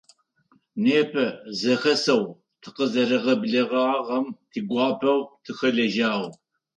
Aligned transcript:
Непэ 0.83 1.25
зэхэсэу 1.59 2.23
тыкъызэрагъэблэгъагъэм 2.61 4.25
тигуапэу 4.51 5.19
тыхэлэжьагъ. 5.43 6.29